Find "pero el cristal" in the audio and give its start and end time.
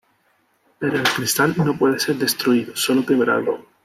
0.79-1.53